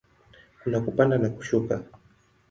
Kuna 0.63 0.79
kupanda 0.81 1.17
na 1.17 1.29
kushuka. 1.29 1.83